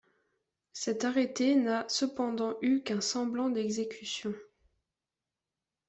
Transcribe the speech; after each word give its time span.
Cet 0.73 1.03
arrêté 1.05 1.53
n'a 1.53 1.85
cependant 1.87 2.57
eu 2.63 2.81
qu'un 2.81 3.01
semblant 3.01 3.49
d'exécution. 3.51 4.33